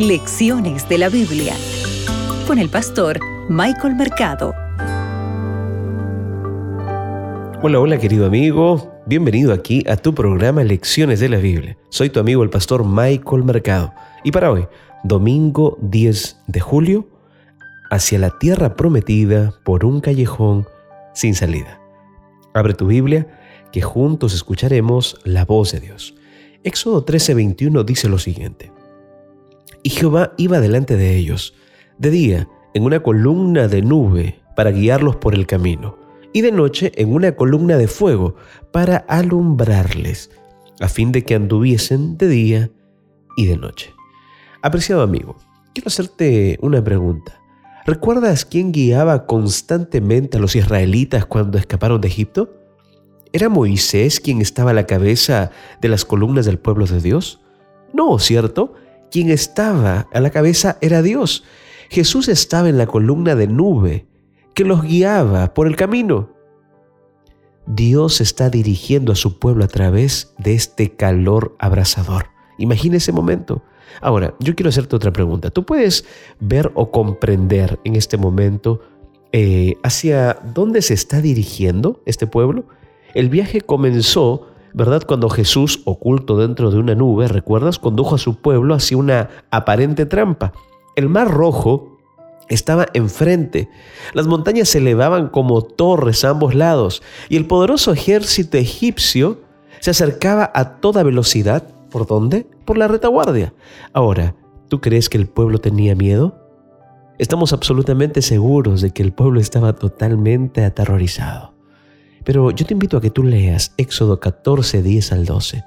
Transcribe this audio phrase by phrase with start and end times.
[0.00, 1.54] Lecciones de la Biblia
[2.46, 4.54] con el pastor Michael Mercado.
[7.62, 11.76] Hola, hola querido amigo, bienvenido aquí a tu programa Lecciones de la Biblia.
[11.90, 13.92] Soy tu amigo el pastor Michael Mercado
[14.24, 14.66] y para hoy,
[15.04, 17.06] domingo 10 de julio,
[17.90, 20.66] hacia la tierra prometida por un callejón
[21.12, 21.78] sin salida.
[22.54, 23.26] Abre tu Biblia
[23.70, 26.14] que juntos escucharemos la voz de Dios.
[26.64, 28.72] Éxodo 13:21 dice lo siguiente.
[29.82, 31.54] Y Jehová iba delante de ellos,
[31.98, 35.98] de día en una columna de nube para guiarlos por el camino,
[36.32, 38.36] y de noche en una columna de fuego
[38.72, 40.30] para alumbrarles,
[40.80, 42.70] a fin de que anduviesen de día
[43.36, 43.92] y de noche.
[44.62, 45.36] Apreciado amigo,
[45.74, 47.40] quiero hacerte una pregunta.
[47.86, 52.54] ¿Recuerdas quién guiaba constantemente a los israelitas cuando escaparon de Egipto?
[53.32, 57.40] ¿Era Moisés quien estaba a la cabeza de las columnas del pueblo de Dios?
[57.92, 58.74] No, ¿cierto?
[59.10, 61.44] Quien estaba a la cabeza era Dios.
[61.88, 64.06] Jesús estaba en la columna de nube
[64.54, 66.30] que los guiaba por el camino.
[67.66, 72.26] Dios está dirigiendo a su pueblo a través de este calor abrasador.
[72.58, 73.62] Imagina ese momento.
[74.00, 75.50] Ahora, yo quiero hacerte otra pregunta.
[75.50, 76.04] ¿Tú puedes
[76.38, 78.80] ver o comprender en este momento
[79.32, 82.64] eh, hacia dónde se está dirigiendo este pueblo?
[83.14, 85.02] El viaje comenzó, ¿verdad?
[85.06, 87.78] Cuando Jesús, oculto dentro de una nube, ¿recuerdas?
[87.78, 90.52] Condujo a su pueblo hacia una aparente trampa.
[90.96, 91.98] El mar rojo
[92.48, 93.68] estaba enfrente.
[94.12, 99.38] Las montañas se elevaban como torres a ambos lados y el poderoso ejército egipcio
[99.80, 101.62] se acercaba a toda velocidad.
[101.90, 102.46] ¿Por dónde?
[102.64, 103.54] Por la retaguardia.
[103.92, 104.34] Ahora,
[104.68, 106.36] ¿tú crees que el pueblo tenía miedo?
[107.18, 111.52] Estamos absolutamente seguros de que el pueblo estaba totalmente aterrorizado.
[112.24, 115.64] Pero yo te invito a que tú leas Éxodo 14, 10 al 12,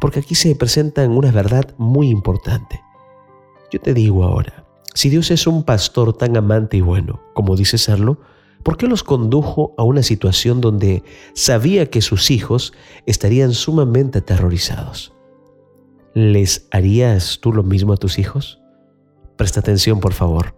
[0.00, 2.80] porque aquí se presenta una verdad muy importante.
[3.72, 7.78] Yo te digo ahora, si Dios es un pastor tan amante y bueno como dice
[7.78, 8.18] serlo,
[8.62, 11.02] ¿por qué los condujo a una situación donde
[11.34, 12.72] sabía que sus hijos
[13.06, 15.12] estarían sumamente aterrorizados?
[16.14, 18.60] ¿Les harías tú lo mismo a tus hijos?
[19.36, 20.54] Presta atención, por favor.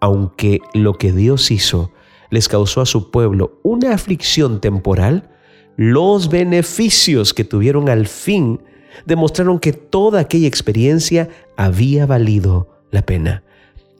[0.00, 1.90] Aunque lo que Dios hizo
[2.30, 5.30] les causó a su pueblo una aflicción temporal,
[5.76, 8.60] los beneficios que tuvieron al fin
[9.06, 13.42] demostraron que toda aquella experiencia había valido la pena.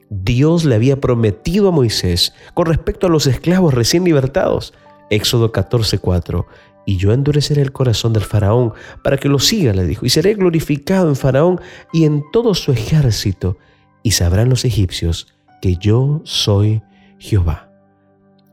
[0.09, 4.73] Dios le había prometido a Moisés con respecto a los esclavos recién libertados.
[5.09, 6.45] Éxodo 14:4.
[6.85, 8.73] Y yo endureceré el corazón del faraón
[9.03, 11.61] para que lo siga, le dijo, y seré glorificado en faraón
[11.93, 13.57] y en todo su ejército,
[14.01, 15.27] y sabrán los egipcios
[15.61, 16.81] que yo soy
[17.19, 17.68] Jehová.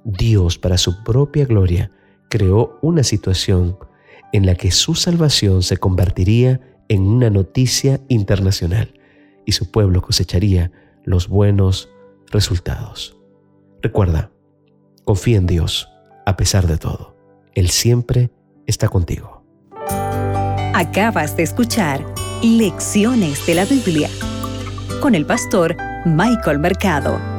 [0.06, 1.91] Dios, para su propia gloria,
[2.31, 3.77] creó una situación
[4.33, 8.95] en la que su salvación se convertiría en una noticia internacional
[9.45, 10.71] y su pueblo cosecharía
[11.05, 11.89] los buenos
[12.31, 13.16] resultados.
[13.83, 14.31] Recuerda,
[15.05, 15.89] confía en Dios
[16.25, 17.16] a pesar de todo.
[17.55, 18.31] Él siempre
[18.66, 19.45] está contigo.
[20.72, 22.05] Acabas de escuchar
[22.45, 24.09] Lecciones de la Biblia
[25.00, 27.36] con el pastor Michael Mercado.